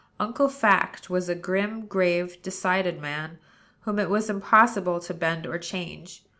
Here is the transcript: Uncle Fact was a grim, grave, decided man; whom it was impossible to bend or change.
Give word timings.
Uncle 0.19 0.49
Fact 0.49 1.11
was 1.11 1.29
a 1.29 1.35
grim, 1.35 1.85
grave, 1.85 2.41
decided 2.41 2.99
man; 2.99 3.37
whom 3.81 3.99
it 3.99 4.09
was 4.09 4.31
impossible 4.31 4.99
to 4.99 5.13
bend 5.13 5.45
or 5.45 5.59
change. 5.59 6.23